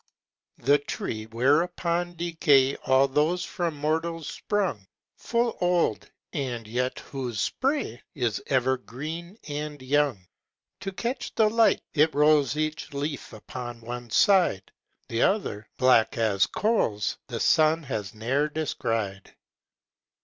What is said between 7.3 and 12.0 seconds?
spray Is ever green and young; To catch the light,